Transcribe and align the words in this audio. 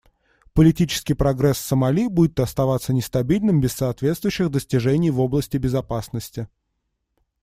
Политический 0.53 1.13
прогресс 1.13 1.57
в 1.57 1.63
Сомали 1.63 2.07
будет 2.07 2.39
оставаться 2.39 2.91
нестабильным 2.91 3.61
без 3.61 3.73
соответствующих 3.73 4.49
достижений 4.49 5.11
в 5.11 5.19
области 5.19 5.57
безопасности. 5.57 6.47